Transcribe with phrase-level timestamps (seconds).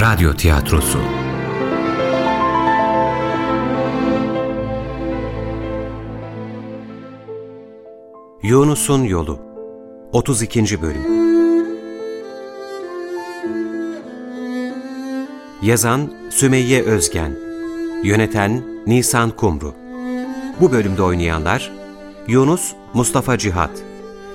[0.00, 0.98] Radyo Tiyatrosu
[8.42, 9.38] Yunus'un Yolu
[10.12, 10.82] 32.
[10.82, 11.02] Bölüm
[15.62, 17.32] Yazan Sümeyye Özgen
[18.02, 19.74] Yöneten Nisan Kumru
[20.60, 21.72] Bu bölümde oynayanlar
[22.28, 23.82] Yunus Mustafa Cihat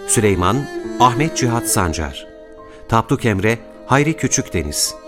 [0.08, 0.58] Süleyman
[1.00, 2.28] Ahmet Cihat Sancar
[2.90, 5.03] Tapduk Emre Hayri Küçükdeniz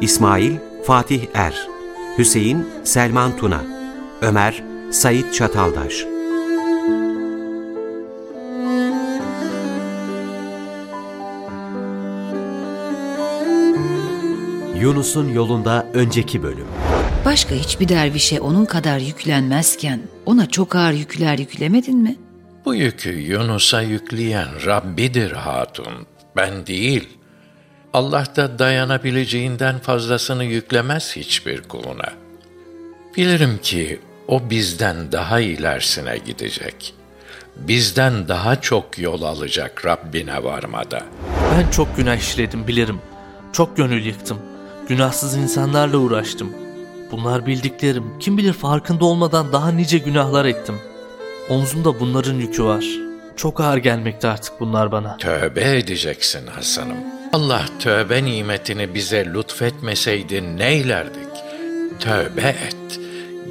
[0.00, 1.68] İsmail Fatih Er
[2.18, 3.64] Hüseyin Selman Tuna
[4.22, 6.04] Ömer Sait Çataldaş
[14.80, 16.66] Yunus'un yolunda önceki bölüm.
[17.24, 22.16] Başka hiçbir dervişe onun kadar yüklenmezken ona çok ağır yükler yüklemedin mi?
[22.64, 27.08] Bu yükü Yunus'a yükleyen Rabbidir hatun, ben değil.
[27.92, 32.12] Allah da dayanabileceğinden fazlasını yüklemez hiçbir kuluna.
[33.16, 36.94] Bilirim ki o bizden daha ilerisine gidecek.
[37.56, 41.02] Bizden daha çok yol alacak Rabbine varmada.
[41.52, 42.98] Ben çok günah işledim bilirim.
[43.52, 44.38] Çok gönül yıktım.
[44.88, 46.52] Günahsız insanlarla uğraştım.
[47.10, 48.04] Bunlar bildiklerim.
[48.20, 50.74] Kim bilir farkında olmadan daha nice günahlar ettim.
[51.48, 52.84] Omzumda bunların yükü var.
[53.36, 55.16] Çok ağır gelmekte artık bunlar bana.
[55.16, 57.19] Tövbe edeceksin Hasan'ım.
[57.32, 61.28] Allah tövbe nimetini bize lütfetmeseydi neylerdik?
[62.00, 63.00] Tövbe et.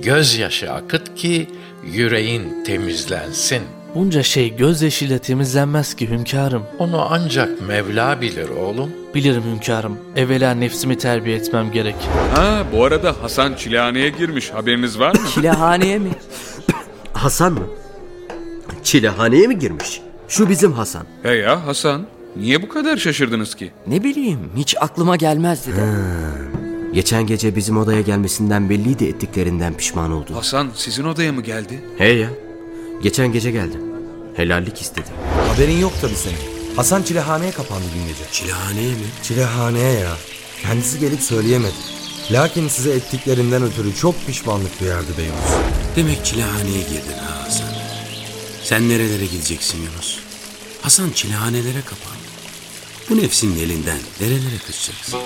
[0.03, 1.47] Gözyaşı akıt ki
[1.85, 3.61] yüreğin temizlensin.
[3.95, 6.63] Bunca şey gözyaşıyla temizlenmez ki hünkârım.
[6.79, 8.91] Onu ancak Mevla bilir oğlum.
[9.15, 9.97] Bilirim hünkârım.
[10.15, 11.95] Evvela nefsimi terbiye etmem gerek.
[12.35, 15.27] Ha bu arada Hasan çilehaneye girmiş haberiniz var mı?
[15.35, 16.09] Çilehaneye mi?
[17.13, 17.67] Hasan mı?
[18.83, 20.01] Çilehaneye mi girmiş?
[20.27, 21.05] Şu bizim Hasan.
[21.23, 23.71] He ya Hasan niye bu kadar şaşırdınız ki?
[23.87, 25.89] Ne bileyim hiç aklıma gelmezdi de.
[26.93, 30.35] Geçen gece bizim odaya gelmesinden belliydi ettiklerinden pişman oldu.
[30.35, 31.79] Hasan sizin odaya mı geldi?
[31.97, 32.29] He ya.
[33.03, 33.77] Geçen gece geldi.
[34.35, 35.07] Helallik istedi.
[35.47, 36.75] Haberin yok tabii senin.
[36.75, 38.23] Hasan çilehaneye kapandı dün gece.
[38.31, 39.05] Çilehaneye mi?
[39.23, 40.13] Çilehaneye ya.
[40.61, 41.73] Kendisi gelip söyleyemedi.
[42.31, 45.65] Lakin size ettiklerinden ötürü çok pişmanlık duyardı be Yunus.
[45.95, 47.67] Demek çilehaneye girdin ha Hasan.
[48.63, 50.19] Sen nerelere gideceksin Yunus?
[50.81, 52.18] Hasan çilehanelere kapandı.
[53.09, 55.19] Bu nefsinin elinden nerelere kaçacaksın?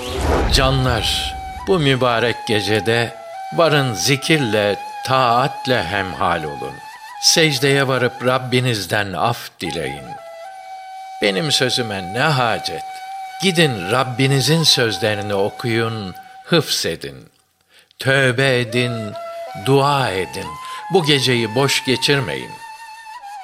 [0.54, 1.36] Canlar,
[1.68, 3.16] bu mübarek gecede
[3.56, 6.74] varın zikirle, taatle hemhal olun.
[7.22, 10.06] Secdeye varıp Rabbinizden af dileyin.
[11.22, 12.84] Benim sözüme ne hacet?
[13.42, 17.30] Gidin Rabbinizin sözlerini okuyun, hıfzedin.
[18.00, 19.14] Tövbe edin,
[19.66, 20.48] dua edin.
[20.94, 22.52] Bu geceyi boş geçirmeyin.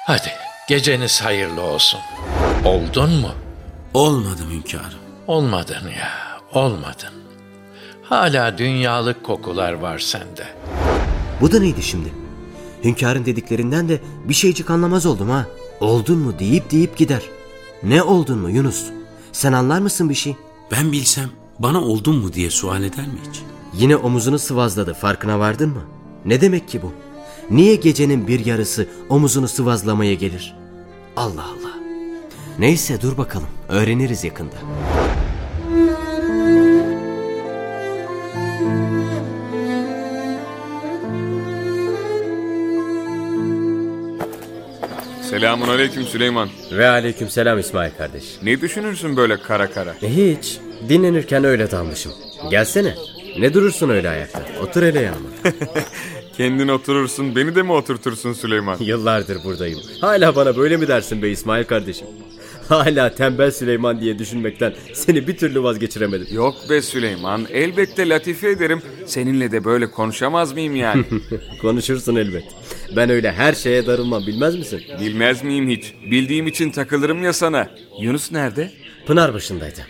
[0.06, 0.32] Hadi,
[0.68, 2.00] geceniz hayırlı olsun.
[2.64, 3.34] Oldun mu?
[3.94, 4.98] Olmadım hünkârım.
[5.26, 6.10] Olmadın ya,
[6.54, 7.14] olmadın.
[8.02, 10.46] Hala dünyalık kokular var sende.
[11.40, 12.12] Bu da neydi şimdi?
[12.84, 15.46] Hünkârın dediklerinden de bir şeycik anlamaz oldum ha.
[15.80, 17.22] Oldun mu deyip deyip gider.
[17.82, 18.84] Ne oldun mu Yunus?
[19.32, 20.36] Sen anlar mısın bir şey?
[20.70, 23.42] Ben bilsem bana oldun mu diye sual eder mi hiç?
[23.74, 25.82] Yine omuzunu sıvazladı farkına vardın mı?
[26.24, 26.92] Ne demek ki bu?
[27.50, 30.56] Niye gecenin bir yarısı omuzunu sıvazlamaya gelir?
[31.16, 31.69] Allah Allah.
[32.60, 34.54] Neyse dur bakalım öğreniriz yakında.
[45.22, 46.48] Selamun aleyküm Süleyman.
[46.72, 48.24] Ve aleyküm selam İsmail kardeş.
[48.42, 49.94] Ne düşünürsün böyle kara kara?
[50.02, 50.58] Hiç.
[50.88, 52.12] Dinlenirken öyle dalmışım.
[52.50, 52.94] Gelsene.
[53.38, 54.42] Ne durursun öyle ayakta?
[54.62, 55.28] Otur hele yanıma.
[56.36, 58.76] Kendin oturursun beni de mi oturtursun Süleyman?
[58.80, 59.80] Yıllardır buradayım.
[60.00, 62.06] Hala bana böyle mi dersin be İsmail kardeşim?
[62.70, 66.26] Hala tembel Süleyman diye düşünmekten seni bir türlü vazgeçiremedim.
[66.34, 68.82] Yok be Süleyman elbette latife ederim.
[69.06, 71.04] Seninle de böyle konuşamaz mıyım yani?
[71.62, 72.44] Konuşursun elbet.
[72.96, 74.82] Ben öyle her şeye darılmam bilmez misin?
[75.00, 75.94] Bilmez miyim hiç?
[76.10, 77.70] Bildiğim için takılırım ya sana.
[78.00, 78.70] Yunus nerede?
[79.06, 79.80] Pınar başındaydı.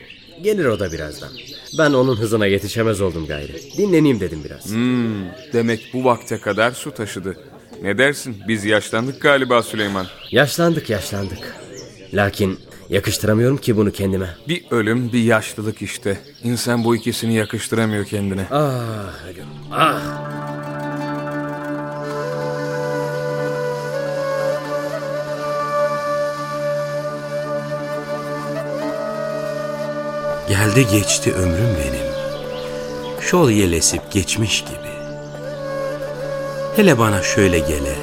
[0.42, 1.30] Gelir o da birazdan.
[1.78, 3.52] Ben onun hızına yetişemez oldum gayrı.
[3.78, 4.70] Dinleneyim dedim biraz.
[4.70, 7.36] Hmm, demek bu vakte kadar su taşıdı.
[7.82, 8.36] Ne dersin?
[8.48, 10.06] Biz yaşlandık galiba Süleyman.
[10.30, 11.56] Yaşlandık yaşlandık.
[12.14, 12.58] Lakin
[12.90, 14.36] yakıştıramıyorum ki bunu kendime.
[14.48, 16.18] Bir ölüm bir yaşlılık işte.
[16.44, 18.46] İnsan bu ikisini yakıştıramıyor kendine.
[18.50, 20.00] Ah ölüm ah.
[30.48, 32.10] Geldi geçti ömrüm benim.
[33.20, 34.90] Şol yelesip geçmiş gibi.
[36.76, 37.94] Hele bana şöyle gele.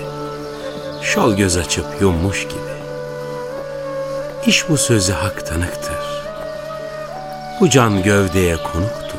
[1.02, 2.67] Şol göz açıp yummuş gibi.
[4.48, 5.98] İş bu sözü hak tanıktır.
[7.60, 9.18] Bu can gövdeye konuktur.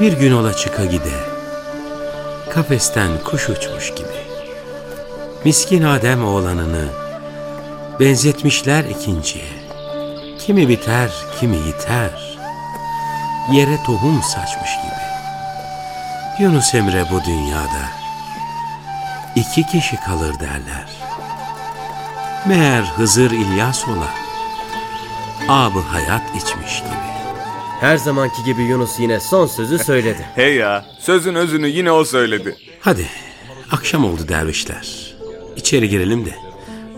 [0.00, 1.14] Bir gün ola çıka gide.
[2.50, 4.20] Kafesten kuş uçmuş gibi.
[5.44, 6.88] Miskin Adem oğlanını
[8.00, 9.52] benzetmişler ikinciye.
[10.38, 11.10] Kimi biter,
[11.40, 12.38] kimi yiter.
[13.52, 15.00] Yere tohum saçmış gibi.
[16.42, 17.84] Yunus Emre bu dünyada
[19.34, 21.09] iki kişi kalır derler.
[22.48, 24.08] Meğer Hızır İlyas ola
[25.48, 26.90] abı hayat içmiş gibi.
[27.80, 30.26] Her zamanki gibi Yunus yine son sözü söyledi.
[30.34, 32.56] Hey ya, sözün özünü yine o söyledi.
[32.80, 33.06] Hadi
[33.70, 35.14] akşam oldu dervişler.
[35.56, 36.34] İçeri girelim de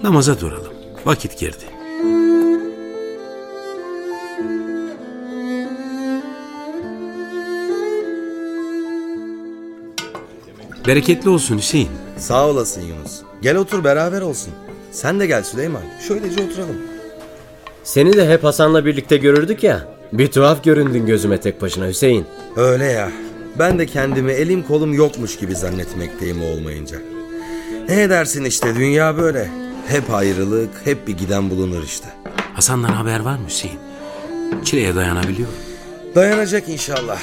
[0.02, 0.72] namaza duralım.
[1.06, 1.64] Vakit girdi.
[10.86, 11.88] Bereketli olsun Hüseyin.
[12.18, 13.20] Sağ olasın Yunus.
[13.42, 14.52] Gel otur beraber olsun.
[14.92, 15.82] Sen de gel Süleyman.
[16.08, 16.76] Şöylece oturalım.
[17.84, 19.88] Seni de hep Hasan'la birlikte görürdük ya.
[20.12, 22.26] Bir tuhaf göründün gözüme tek başına Hüseyin.
[22.56, 23.10] Öyle ya.
[23.58, 26.96] Ben de kendimi elim kolum yokmuş gibi zannetmekteyim olmayınca.
[27.88, 29.48] Ne edersin işte dünya böyle.
[29.88, 32.08] Hep ayrılık, hep bir giden bulunur işte.
[32.54, 33.78] Hasan'dan haber var mı Hüseyin?
[34.64, 35.48] Çileye dayanabiliyor.
[36.14, 37.18] Dayanacak inşallah.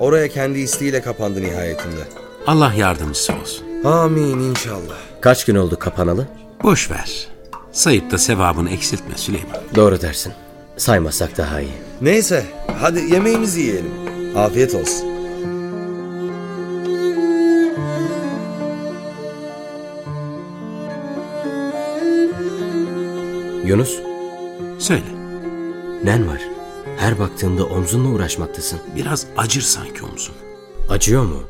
[0.00, 2.02] Oraya kendi isteğiyle kapandı nihayetinde.
[2.46, 3.64] Allah yardımcısı olsun.
[3.84, 4.96] Amin inşallah.
[5.20, 6.26] Kaç gün oldu kapanalı?
[6.62, 7.28] Boş ver.
[7.72, 9.60] Sayıp da sevabını eksiltme Süleyman.
[9.74, 10.32] Doğru dersin.
[10.76, 11.72] Saymasak daha iyi.
[12.00, 12.46] Neyse
[12.80, 13.92] hadi yemeğimizi yiyelim.
[14.36, 15.06] Afiyet olsun.
[23.66, 23.98] Yunus,
[24.78, 25.04] Söyle.
[26.04, 26.40] nen var?
[26.96, 28.78] Her baktığımda omzunla uğraşmaktasın.
[28.96, 30.34] Biraz acır sanki omzun.
[30.88, 31.40] Acıyor mu?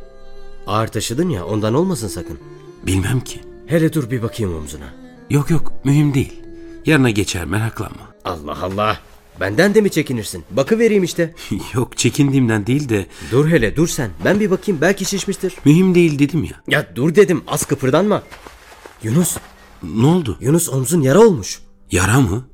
[0.67, 2.39] Ağır taşıdın ya ondan olmasın sakın.
[2.87, 3.41] Bilmem ki.
[3.67, 5.02] Hele dur bir bakayım omzuna.
[5.33, 6.43] Yok yok mühim değil.
[6.87, 8.15] Yarına geçer meraklanma.
[8.25, 9.01] Allah Allah.
[9.41, 10.45] Benden de mi çekinirsin?
[10.51, 11.35] Bakı vereyim işte.
[11.75, 14.11] yok çekindiğimden değil de Dur hele dur sen.
[14.25, 15.55] Ben bir bakayım belki şişmiştir.
[15.65, 16.63] mühim değil dedim ya.
[16.69, 18.23] Ya dur dedim az kıpırdanma.
[19.03, 19.37] Yunus,
[19.83, 20.39] Ne oldu?
[20.41, 21.61] Yunus omzun yara olmuş.
[21.91, 22.49] Yara mı?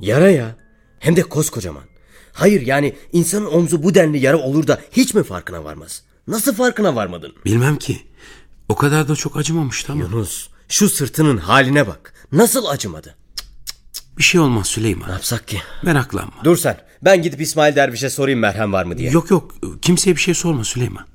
[0.00, 0.56] Yara ya.
[0.98, 1.84] Hem de koskocaman.
[2.32, 6.02] Hayır yani insanın omzu bu denli yara olur da hiç mi farkına varmaz?
[6.26, 7.32] Nasıl farkına varmadın?
[7.44, 7.98] Bilmem ki.
[8.68, 10.02] O kadar da çok acımamıştı ama.
[10.02, 12.14] Yunus şu sırtının haline bak.
[12.32, 13.14] Nasıl acımadı?
[14.18, 15.08] Bir şey olmaz Süleyman.
[15.08, 15.58] Ne yapsak ki?
[15.82, 16.32] Meraklanma.
[16.44, 16.76] Dur sen.
[17.02, 19.10] Ben gidip İsmail Derviş'e sorayım merhem var mı diye.
[19.10, 21.06] Yok yok kimseye bir şey sorma Süleyman.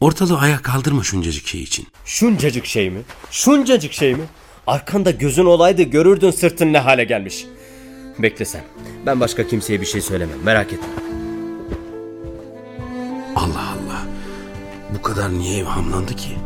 [0.00, 1.88] Ortalığı ayağa kaldırma şuncacık şey için.
[2.04, 3.02] Şuncacık şey mi?
[3.30, 4.24] Şuncacık şey mi?
[4.66, 7.46] Arkanda gözün olaydı görürdün sırtın ne hale gelmiş.
[8.18, 8.64] Bekle sen.
[9.06, 10.86] Ben başka kimseye bir şey söylemem merak etme.
[13.36, 14.06] Allah Allah.
[14.98, 16.36] Bu kadar niye evhamlandı ki?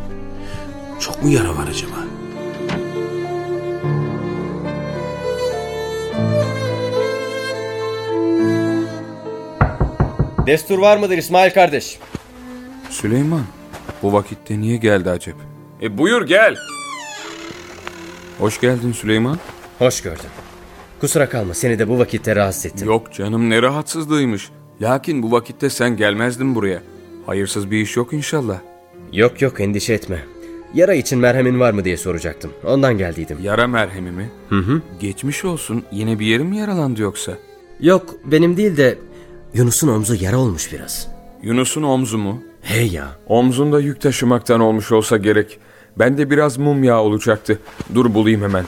[0.99, 1.95] Çok mu yara var acaba?
[10.49, 11.99] Destur var mıdır İsmail kardeş?
[12.89, 13.43] Süleyman,
[14.03, 15.35] bu vakitte niye geldi acep?
[15.81, 16.55] E buyur gel.
[18.39, 19.37] Hoş geldin Süleyman.
[19.79, 20.29] Hoş gördüm.
[21.01, 22.87] Kusura kalma seni de bu vakitte rahatsız ettim.
[22.87, 24.49] Yok canım ne rahatsızlığıymış.
[24.81, 26.81] Lakin bu vakitte sen gelmezdin buraya.
[27.25, 28.57] Hayırsız bir iş yok inşallah.
[29.13, 30.25] Yok yok endişe etme.
[30.73, 32.51] Yara için merhemin var mı diye soracaktım.
[32.63, 33.37] Ondan geldiydim.
[33.43, 34.29] Yara merhemi mi?
[34.49, 34.81] Hı hı.
[34.99, 35.83] Geçmiş olsun.
[35.91, 37.33] Yine bir yerim mi yaralandı yoksa?
[37.79, 38.97] Yok benim değil de
[39.53, 41.07] Yunus'un omzu yara olmuş biraz.
[41.43, 42.43] Yunus'un omzu mu?
[42.61, 43.07] Hey ya.
[43.27, 45.59] Omzunda yük taşımaktan olmuş olsa gerek.
[45.99, 47.59] Ben de biraz mum yağı olacaktı.
[47.95, 48.65] Dur bulayım hemen.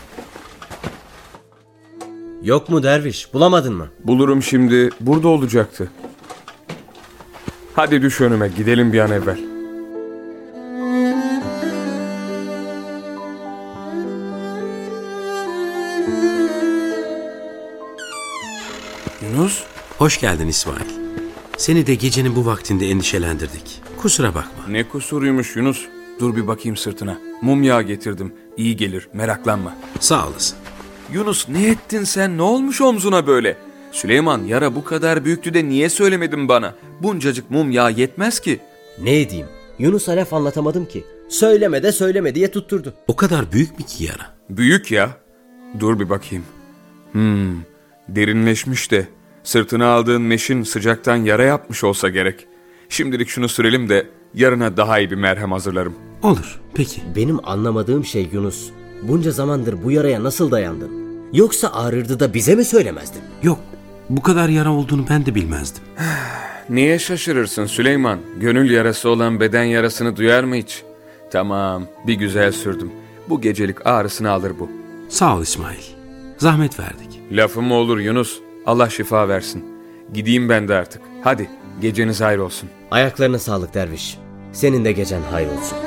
[2.44, 3.88] Yok mu derviş bulamadın mı?
[4.04, 4.90] Bulurum şimdi.
[5.00, 5.92] Burada olacaktı.
[7.74, 8.48] Hadi düş önüme.
[8.58, 9.51] Gidelim bir an evvel.
[20.02, 20.86] Hoş geldin İsmail.
[21.58, 23.82] Seni de gecenin bu vaktinde endişelendirdik.
[23.98, 24.68] Kusura bakma.
[24.70, 25.86] Ne kusuruymuş Yunus?
[26.20, 27.18] Dur bir bakayım sırtına.
[27.42, 28.34] Mum yağı getirdim.
[28.58, 29.08] İyi gelir.
[29.14, 29.76] Meraklanma.
[30.00, 30.58] Sağ olasın.
[31.14, 32.38] Yunus ne ettin sen?
[32.38, 33.58] Ne olmuş omzuna böyle?
[33.92, 36.76] Süleyman yara bu kadar büyüktü de niye söylemedin bana?
[37.04, 38.60] Buncacık mum yağı yetmez ki.
[39.04, 39.48] Ne edeyim?
[39.80, 41.04] Yunus'a laf anlatamadım ki.
[41.30, 42.94] Söyleme de söyleme diye tutturdu.
[43.08, 44.36] O kadar büyük mü ki yara?
[44.50, 45.10] Büyük ya.
[45.80, 46.46] Dur bir bakayım.
[47.12, 47.56] Hmm,
[48.10, 49.08] derinleşmiş de.
[49.44, 52.48] Sırtına aldığın meşin sıcaktan yara yapmış olsa gerek.
[52.90, 55.96] Şimdilik şunu sürelim de yarına daha iyi bir merhem hazırlarım.
[56.24, 57.02] Olur peki.
[57.16, 58.70] Benim anlamadığım şey Yunus.
[59.02, 60.92] Bunca zamandır bu yaraya nasıl dayandın?
[61.34, 63.22] Yoksa ağrırdı da bize mi söylemezdin?
[63.44, 63.60] Yok
[64.10, 65.84] bu kadar yara olduğunu ben de bilmezdim.
[66.70, 68.20] Niye şaşırırsın Süleyman?
[68.40, 70.84] Gönül yarası olan beden yarasını duyar mı hiç?
[71.32, 72.92] Tamam, bir güzel sürdüm.
[73.30, 74.70] Bu gecelik ağrısını alır bu.
[75.10, 75.82] Sağ ol İsmail.
[76.38, 77.20] Zahmet verdik.
[77.32, 78.40] Lafım olur Yunus?
[78.66, 79.66] Allah şifa versin.
[80.14, 81.02] Gideyim ben de artık.
[81.24, 81.50] Hadi
[81.82, 82.70] geceniz hayır olsun.
[82.92, 84.18] Ayaklarına sağlık derviş.
[84.52, 85.78] Senin de gecen hayır olsun.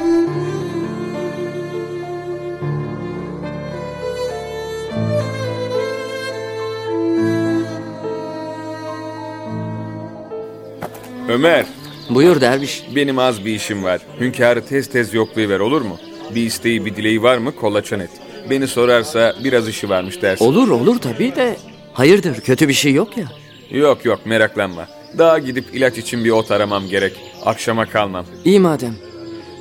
[11.28, 11.64] Ömer,
[12.10, 12.82] Buyur derviş.
[12.96, 14.00] benim az bir işim var.
[14.20, 15.98] Hünkârı tez tez yoklayıver olur mu?
[16.34, 18.10] Bir isteği bir dileği var mı kolaçan et.
[18.50, 20.44] Beni sorarsa biraz işi varmış dersin.
[20.44, 21.56] Olur olur tabii de.
[21.94, 23.24] Hayırdır kötü bir şey yok ya.
[23.70, 24.88] Yok yok meraklanma.
[25.18, 27.12] Daha gidip ilaç için bir ot aramam gerek.
[27.44, 28.26] Akşama kalmam.
[28.44, 28.94] İyi madem.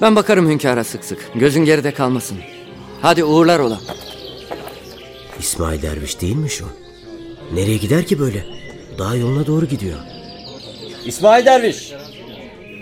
[0.01, 1.29] Ben bakarım hünkâra sık sık.
[1.35, 2.37] Gözün geride kalmasın.
[3.01, 3.79] Hadi uğurlar ola.
[5.39, 6.65] İsmail derviş değil mi şu?
[7.53, 8.45] Nereye gider ki böyle?
[8.99, 9.97] Dağ yoluna doğru gidiyor.
[11.05, 11.91] İsmail derviş!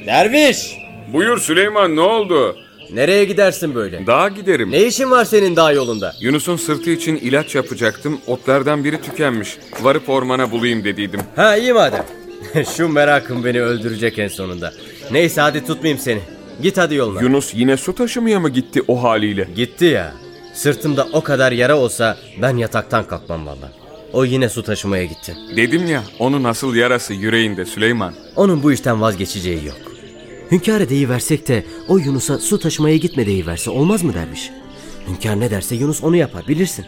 [0.05, 0.77] Derviş!
[1.13, 2.55] Buyur Süleyman ne oldu?
[2.93, 4.07] Nereye gidersin böyle?
[4.07, 4.71] Daha giderim.
[4.71, 6.13] Ne işin var senin dağ yolunda?
[6.19, 8.19] Yunus'un sırtı için ilaç yapacaktım.
[8.27, 9.57] Otlardan biri tükenmiş.
[9.81, 11.19] Varıp ormana bulayım dediydim.
[11.35, 12.05] Ha iyi madem.
[12.77, 14.73] Şu merakım beni öldürecek en sonunda.
[15.11, 16.19] Neyse hadi tutmayayım seni.
[16.61, 17.21] Git hadi yoluna.
[17.21, 19.47] Yunus yine su taşımaya mı gitti o haliyle?
[19.55, 20.13] Gitti ya.
[20.53, 23.71] Sırtımda o kadar yara olsa ben yataktan kalkmam valla.
[24.13, 25.35] O yine su taşımaya gitti.
[25.55, 28.13] Dedim ya onun asıl yarası yüreğinde Süleyman.
[28.35, 29.90] Onun bu işten vazgeçeceği yok.
[30.51, 34.51] Hünkâr deyiversek de o Yunus'a su taşımaya gitme deyiverse olmaz mı derviş?
[35.07, 36.85] Hünkâr ne derse Yunus onu yapar bilirsin.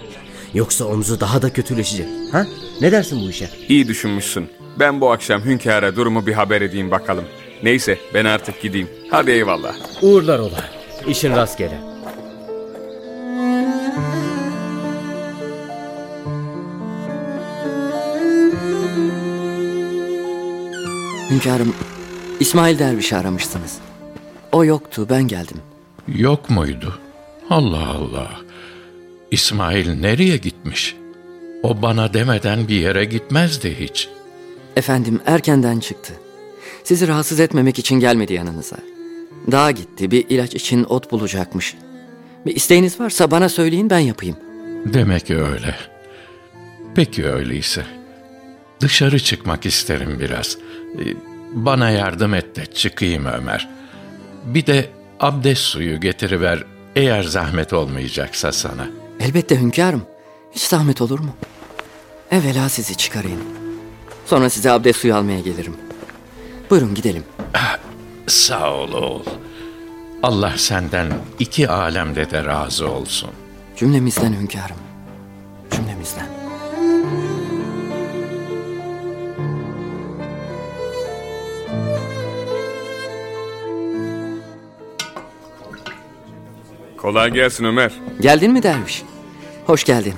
[0.53, 2.07] Yoksa omuzu daha da kötüleşecek.
[2.31, 2.45] Ha?
[2.81, 3.49] Ne dersin bu işe?
[3.69, 4.49] İyi düşünmüşsün.
[4.79, 7.25] Ben bu akşam hünkâra durumu bir haber edeyim bakalım.
[7.63, 8.89] Neyse ben artık gideyim.
[9.11, 9.75] Hadi eyvallah.
[10.01, 10.65] Uğurlar ola.
[11.07, 11.79] İşin rastgele.
[21.29, 21.75] Hünkârım
[22.39, 23.77] İsmail dervişi aramışsınız.
[24.51, 25.57] O yoktu ben geldim.
[26.07, 26.99] Yok muydu?
[27.49, 28.31] Allah Allah.
[29.31, 30.95] İsmail nereye gitmiş?
[31.63, 34.09] O bana demeden bir yere gitmezdi hiç.
[34.75, 36.13] Efendim erkenden çıktı.
[36.83, 38.77] Sizi rahatsız etmemek için gelmedi yanınıza.
[39.51, 41.75] Dağa gitti bir ilaç için ot bulacakmış.
[42.45, 44.35] Bir isteğiniz varsa bana söyleyin ben yapayım.
[44.85, 45.75] Demek öyle.
[46.95, 47.85] Peki öyleyse.
[48.79, 50.57] Dışarı çıkmak isterim biraz.
[51.53, 53.69] Bana yardım et de çıkayım Ömer.
[54.45, 56.63] Bir de abdest suyu getiriver
[56.95, 58.87] eğer zahmet olmayacaksa sana.
[59.19, 60.03] Elbette hünkârım.
[60.51, 61.35] Hiç zahmet olur mu?
[62.31, 63.39] Evvela sizi çıkarayım.
[64.25, 65.75] Sonra size abdest suyu almaya gelirim.
[66.69, 67.23] Buyurun gidelim.
[68.27, 69.23] Sağ ol oğul.
[70.23, 71.07] Allah senden
[71.39, 73.29] iki alemde de razı olsun.
[73.77, 74.77] Cümlemizden hünkârım.
[87.03, 87.91] Kolay gelsin Ömer.
[88.21, 89.03] Geldin mi derviş?
[89.65, 90.13] Hoş geldin.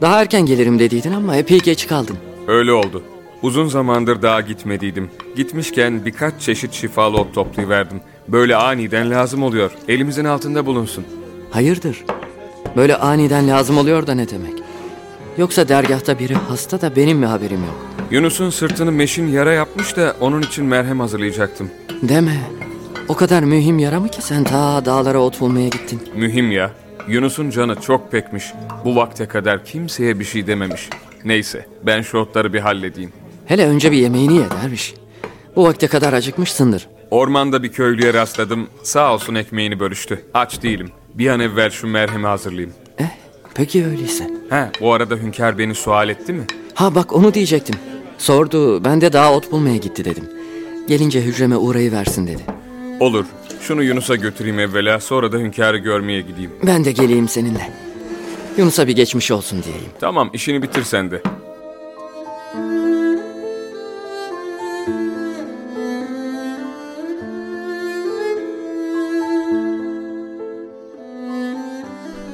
[0.00, 2.16] Daha erken gelirim dediydin ama epey geç kaldın.
[2.48, 3.02] Öyle oldu.
[3.42, 5.10] Uzun zamandır dağa gitmediydim.
[5.36, 8.00] Gitmişken birkaç çeşit şifalı ot toplayıverdim.
[8.28, 9.70] Böyle aniden lazım oluyor.
[9.88, 11.04] Elimizin altında bulunsun.
[11.50, 12.04] Hayırdır?
[12.76, 14.54] Böyle aniden lazım oluyor da ne demek?
[15.38, 17.86] Yoksa dergahta biri hasta da benim mi haberim yok?
[18.10, 21.70] Yunus'un sırtını meşin yara yapmış da onun için merhem hazırlayacaktım.
[22.02, 22.57] Deme.
[23.08, 26.00] O kadar mühim yara mı ki sen ta dağlara ot bulmaya gittin?
[26.16, 26.70] Mühim ya.
[27.08, 28.44] Yunus'un canı çok pekmiş.
[28.84, 30.88] Bu vakte kadar kimseye bir şey dememiş.
[31.24, 33.12] Neyse ben şu otları bir halledeyim.
[33.46, 34.94] Hele önce bir yemeğini ye derviş.
[35.56, 36.88] Bu vakte kadar acıkmışsındır.
[37.10, 38.66] Ormanda bir köylüye rastladım.
[38.82, 40.24] Sağ olsun ekmeğini bölüştü.
[40.34, 40.90] Aç değilim.
[41.14, 42.72] Bir an evvel şu merhemi hazırlayayım.
[42.98, 43.04] Eh,
[43.54, 44.30] peki öyleyse.
[44.50, 46.44] Ha, bu arada hünkâr beni sual etti mi?
[46.74, 47.74] Ha bak onu diyecektim.
[48.18, 50.24] Sordu, ben de daha ot bulmaya gitti dedim.
[50.88, 52.42] Gelince hücreme uğrayıversin dedi.
[53.00, 53.24] Olur.
[53.60, 56.50] Şunu Yunus'a götüreyim evvela sonra da hünkârı görmeye gideyim.
[56.66, 57.70] Ben de geleyim seninle.
[58.58, 59.90] Yunus'a bir geçmiş olsun diyeyim.
[60.00, 61.22] Tamam işini bitir sen de.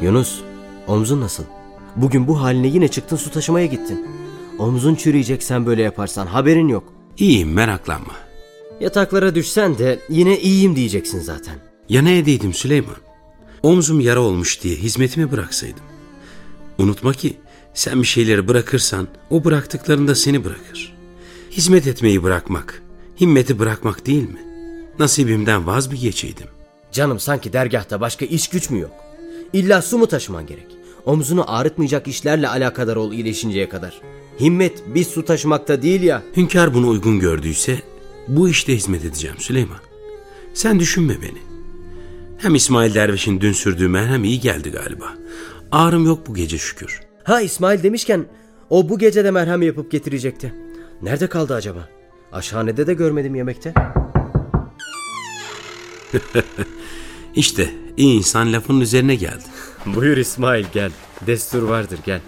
[0.03, 0.41] Yunus,
[0.87, 1.45] omzun nasıl?
[1.97, 4.07] Bugün bu haline yine çıktın su taşımaya gittin.
[4.59, 6.85] Omzun çürüyecek sen böyle yaparsan haberin yok.
[7.19, 8.24] İyiyim meraklanma.
[8.81, 11.55] Yataklara düşsen de yine iyiyim diyeceksin zaten.
[11.89, 12.97] Ya ne edeydim Süleyman?
[13.63, 15.85] Omzum yara olmuş diye hizmetimi bıraksaydım.
[16.79, 17.37] Unutma ki
[17.75, 20.95] sen bir şeyleri bırakırsan o bıraktıklarında seni bırakır.
[21.51, 22.83] Hizmet etmeyi bırakmak,
[23.21, 24.41] himmeti bırakmak değil mi?
[24.99, 26.47] Nasibimden vaz mı geçeydim?
[26.93, 28.93] Canım sanki dergahta başka iş güç mü yok?
[29.53, 30.67] İlla su mu taşıman gerek?
[31.07, 34.01] Omzunu ağrıtmayacak işlerle alakadar ol iyileşinceye kadar.
[34.41, 36.23] Himmet biz su taşımakta değil ya.
[36.37, 37.83] Hünkâr bunu uygun gördüyse
[38.29, 39.79] bu işte hizmet edeceğim Süleyman.
[40.55, 41.39] Sen düşünme beni.
[42.39, 45.15] Hem İsmail Derviş'in dün sürdüğü merhem iyi geldi galiba.
[45.73, 47.01] Ağrım yok bu gece şükür.
[47.25, 48.27] Ha İsmail demişken
[48.71, 50.55] o bu gece de merhem yapıp getirecekti.
[51.03, 51.89] Nerede kaldı acaba?
[52.33, 53.75] Aşhanede de görmedim yemekte.
[57.35, 59.45] İşte iyi insan lafının üzerine geldi.
[59.87, 60.91] Buyur İsmail gel.
[61.27, 62.21] Destur vardır gel.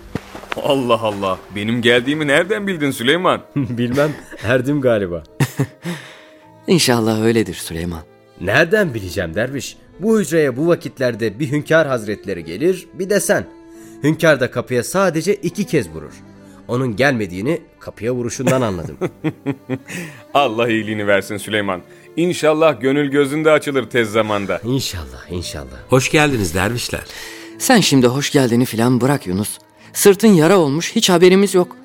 [0.62, 1.38] Allah Allah.
[1.56, 3.42] Benim geldiğimi nereden bildin Süleyman?
[3.56, 4.10] Bilmem
[4.42, 5.22] erdim galiba.
[6.66, 8.02] İnşallah öyledir Süleyman.
[8.40, 9.76] Nereden bileceğim derviş?
[10.00, 13.46] Bu hücreye bu vakitlerde bir hünkâr hazretleri gelir bir de sen.
[14.02, 16.12] Hünkâr da kapıya sadece iki kez vurur.
[16.68, 18.96] Onun gelmediğini kapıya vuruşundan anladım.
[20.34, 21.82] Allah iyiliğini versin Süleyman.
[22.16, 24.60] İnşallah gönül gözünde açılır tez zamanda.
[24.64, 25.76] İnşallah inşallah.
[25.88, 27.04] Hoş geldiniz dervişler.
[27.58, 29.58] Sen şimdi hoş geldini filan bırak Yunus.
[29.92, 31.76] Sırtın yara olmuş hiç haberimiz yok.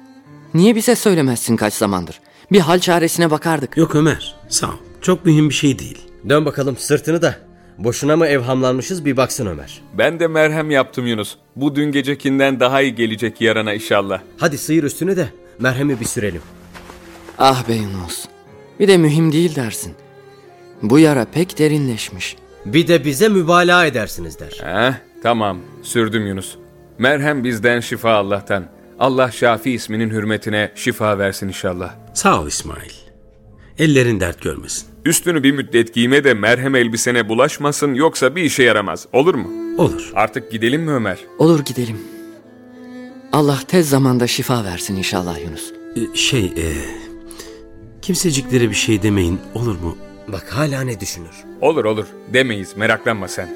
[0.53, 2.19] Niye bize söylemezsin kaç zamandır?
[2.51, 3.77] Bir hal çaresine bakardık.
[3.77, 4.77] Yok Ömer sağ ol.
[5.01, 5.97] Çok mühim bir şey değil.
[6.29, 7.35] Dön bakalım sırtını da.
[7.77, 9.81] Boşuna mı evhamlanmışız bir baksın Ömer.
[9.97, 11.35] Ben de merhem yaptım Yunus.
[11.55, 14.21] Bu dün gecekinden daha iyi gelecek yarana inşallah.
[14.37, 15.29] Hadi sıyır üstünü de
[15.59, 16.41] merhemi bir sürelim.
[17.37, 18.25] Ah be Yunus.
[18.79, 19.93] Bir de mühim değil dersin.
[20.81, 22.35] Bu yara pek derinleşmiş.
[22.65, 24.57] Bir de bize mübalağa edersiniz der.
[24.63, 24.93] Heh,
[25.23, 26.55] tamam sürdüm Yunus.
[26.97, 28.65] Merhem bizden şifa Allah'tan.
[29.01, 31.95] Allah Şafi isminin hürmetine şifa versin inşallah.
[32.13, 32.91] Sağ ol İsmail.
[33.79, 34.87] Ellerin dert görmesin.
[35.05, 39.07] Üstünü bir müddet giyme de merhem elbisene bulaşmasın yoksa bir işe yaramaz.
[39.13, 39.49] Olur mu?
[39.77, 40.11] Olur.
[40.15, 41.17] Artık gidelim mi Ömer?
[41.37, 41.97] Olur gidelim.
[43.31, 45.71] Allah tez zamanda şifa versin inşallah Yunus.
[45.95, 46.67] Ee, şey e,
[48.01, 49.97] kimseciklere bir şey demeyin olur mu?
[50.27, 51.35] Bak hala ne düşünür.
[51.61, 53.49] Olur olur demeyiz meraklanma sen.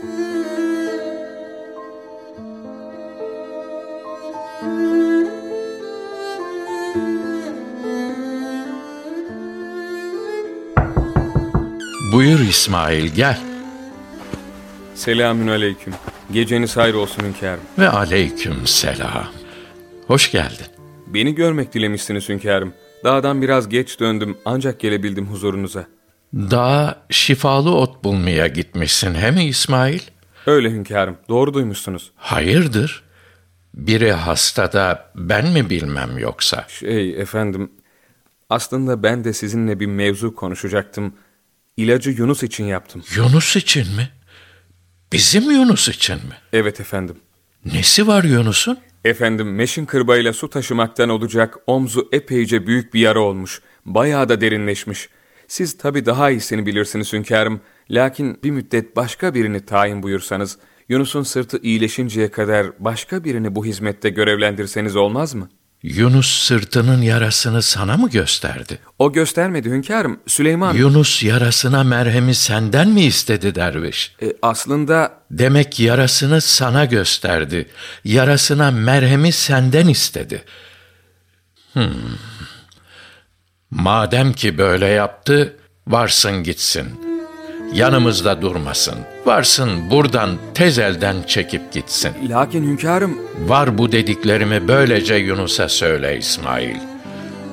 [12.50, 13.40] İsmail gel.
[14.96, 15.94] Selamün aleyküm.
[16.32, 17.64] Geceniz hayır olsun hünkârım.
[17.80, 19.28] Ve aleyküm selam.
[20.08, 20.66] Hoş geldin.
[21.08, 22.74] Beni görmek dilemişsiniz hünkârım.
[23.04, 25.86] Dağdan biraz geç döndüm ancak gelebildim huzurunuza.
[26.34, 30.00] Daha şifalı ot bulmaya gitmişsin he mi İsmail?
[30.46, 32.12] Öyle hünkârım doğru duymuşsunuz.
[32.16, 33.04] Hayırdır?
[33.74, 36.66] Biri hastada ben mi bilmem yoksa?
[36.70, 37.72] Şey efendim
[38.50, 41.14] aslında ben de sizinle bir mevzu konuşacaktım.
[41.78, 43.04] İlacı Yunus için yaptım.
[43.16, 44.10] Yunus için mi?
[45.14, 46.38] Bizim Yunus için mi?
[46.54, 47.16] Evet efendim.
[47.66, 48.78] Nesi var Yunus'un?
[49.06, 53.62] Efendim meşin kırbayla su taşımaktan olacak omzu epeyce büyük bir yara olmuş.
[53.86, 55.10] Bayağı da derinleşmiş.
[55.48, 57.62] Siz tabi daha iyisini bilirsiniz hünkârım.
[57.90, 60.58] Lakin bir müddet başka birini tayin buyursanız,
[60.90, 65.50] Yunus'un sırtı iyileşinceye kadar başka birini bu hizmette görevlendirseniz olmaz mı?
[65.86, 68.80] Yunus sırtının yarasını sana mı gösterdi?
[69.00, 70.20] O göstermedi hünkârım.
[70.28, 74.16] Süleyman Yunus yarasına merhemi senden mi istedi derviş?
[74.22, 77.70] e, aslında Demek yarasını sana gösterdi.
[78.04, 80.44] Yarasına merhemi senden istedi.
[81.74, 81.84] Hmm.
[83.72, 85.56] Madem ki böyle yaptı,
[85.88, 87.15] varsın gitsin.
[87.74, 88.96] Yanımızda durmasın.
[89.26, 92.12] Varsın buradan tez elden çekip gitsin.
[92.30, 96.76] lakin hünkârım Var bu dediklerimi böylece Yunus'a söyle İsmail.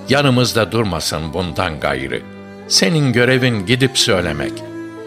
[0.08, 2.22] Yanımızda durmasın bundan gayrı.
[2.68, 4.52] Senin görevin gidip söylemek.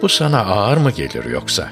[0.02, 1.70] Bu sana ağır mı gelir yoksa?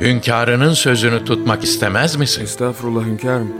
[0.00, 2.42] Hünkârının sözünü tutmak istemez misin?
[2.42, 3.52] estağfurullah hünkârım.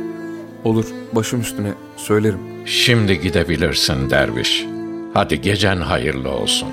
[0.64, 2.40] Olur başım üstüne söylerim.
[2.66, 4.64] Şimdi gidebilirsin derviş.
[5.14, 6.68] Hadi gecen hayırlı olsun.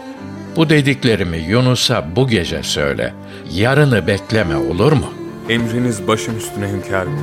[0.55, 3.13] Bu dediklerimi Yunus'a bu gece söyle.
[3.51, 5.13] Yarını bekleme olur mu?
[5.49, 7.19] Emriniz başım üstüne hünkârım.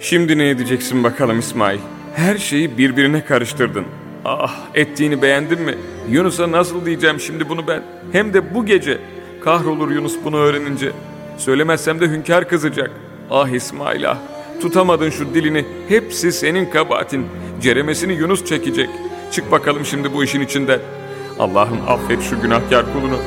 [0.00, 1.78] Şimdi ne edeceksin bakalım İsmail?
[2.14, 3.84] Her şeyi birbirine karıştırdın.
[4.24, 5.74] Ah ettiğini beğendin mi?
[6.10, 7.82] Yunus'a nasıl diyeceğim şimdi bunu ben?
[8.12, 8.98] Hem de bu gece.
[9.44, 10.92] Kahrolur Yunus bunu öğrenince.
[11.38, 12.90] Söylemezsem de hünkâr kızacak.
[13.30, 14.18] Ah İsmail ah.
[14.60, 15.64] Tutamadın şu dilini.
[15.88, 17.26] Hepsi senin kabahatin.
[17.60, 18.90] Ceremesini Yunus çekecek.
[19.30, 20.80] Çık bakalım şimdi bu işin içinden.
[21.38, 23.18] Allah'ım affet şu günahkar kulunu.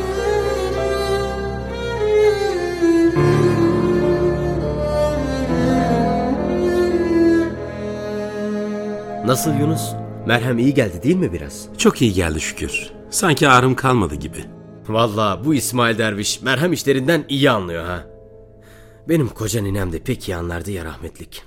[9.25, 9.81] Nasıl Yunus?
[10.27, 11.65] Merhem iyi geldi değil mi biraz?
[11.77, 12.89] Çok iyi geldi şükür.
[13.09, 14.45] Sanki ağrım kalmadı gibi.
[14.87, 18.10] Vallahi bu İsmail Derviş merhem işlerinden iyi anlıyor ha.
[19.11, 21.43] Benim koca ninem de pek iyi anlardı ya rahmetlik.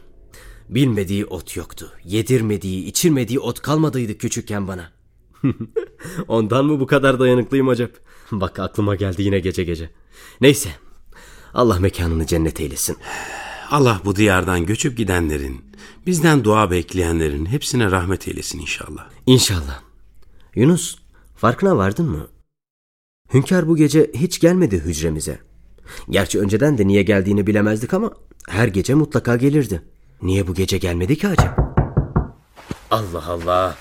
[0.68, 1.92] Bilmediği ot yoktu.
[2.05, 4.92] Yedirmediği, içirmediği ot kalmadıydı küçükken bana.
[6.29, 7.92] Ondan mı bu kadar dayanıklıyım acaba?
[8.33, 9.90] Bak aklıma geldi yine gece gece.
[10.40, 10.68] Neyse.
[11.55, 12.96] Allah mekanını cennet eylesin.
[13.70, 15.64] Allah bu diyardan göçüp gidenlerin,
[16.07, 19.11] bizden dua bekleyenlerin hepsine rahmet eylesin inşallah.
[19.27, 19.83] İnşallah.
[20.55, 20.98] Yunus,
[21.37, 22.29] farkına vardın mı?
[23.35, 25.53] Hünkar bu gece hiç gelmedi hücremize.
[26.10, 28.10] Gerçi önceden de niye geldiğini bilemezdik ama
[28.48, 29.82] her gece mutlaka gelirdi.
[30.22, 31.74] Niye bu gece gelmedi ki acaba?
[32.90, 33.76] Allah Allah.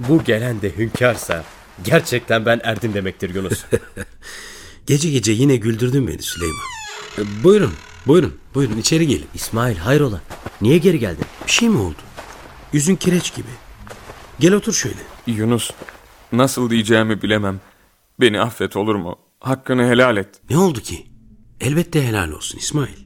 [0.00, 1.44] Bu gelen de hünkârsa
[1.84, 3.64] gerçekten ben erdim demektir Yunus.
[4.86, 6.64] Gece gece yine güldürdün beni Süleyman.
[7.18, 7.72] E, buyurun,
[8.06, 9.26] buyurun, buyurun içeri gelin.
[9.34, 10.20] İsmail hayrola?
[10.60, 11.24] Niye geri geldin?
[11.46, 11.96] Bir şey mi oldu?
[12.72, 13.48] Yüzün kireç gibi.
[14.40, 14.96] Gel otur şöyle.
[15.26, 15.70] Yunus,
[16.32, 17.60] nasıl diyeceğimi bilemem.
[18.20, 19.16] Beni affet olur mu?
[19.40, 20.28] Hakkını helal et.
[20.50, 21.07] Ne oldu ki?
[21.60, 22.96] Elbette helal olsun İsmail.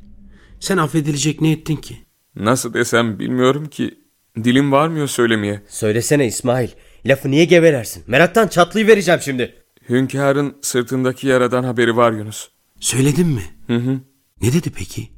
[0.61, 1.97] Sen affedilecek ne ettin ki?
[2.37, 3.99] Nasıl desem bilmiyorum ki.
[4.45, 5.63] Dilim varmıyor söylemeye.
[5.69, 6.69] Söylesene İsmail.
[7.07, 8.05] Lafı niye gevelersin?
[8.07, 9.55] Meraktan çatlayıvereceğim şimdi.
[9.89, 12.49] Hünkârın sırtındaki yaradan haberi var Yunus.
[12.81, 13.43] Söyledin mi?
[13.67, 14.01] Hı hı.
[14.43, 15.09] Ne dedi peki?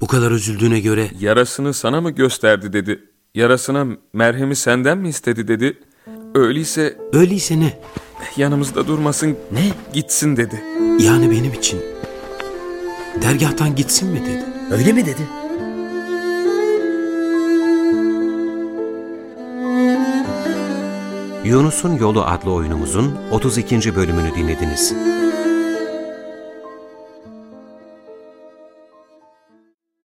[0.00, 3.00] Bu kadar üzüldüğüne göre Yarasını sana mı gösterdi dedi.
[3.34, 5.78] Yarasına merhemi senden mi istedi dedi.
[6.34, 7.78] Öyleyse öyleyse ne?
[8.36, 9.70] yanımızda durmasın Ne?
[9.92, 10.62] gitsin dedi.
[11.00, 11.93] Yani benim için.
[13.22, 14.44] Dergahtan gitsin mi dedi.
[14.70, 15.22] Öyle mi dedi?
[21.44, 23.96] Yunus'un Yolu adlı oyunumuzun 32.
[23.96, 24.94] bölümünü dinlediniz.